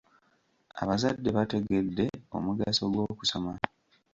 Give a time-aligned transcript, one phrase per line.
[0.81, 2.05] Abazadde bategedde
[2.35, 3.53] omugaso gw'okusoma.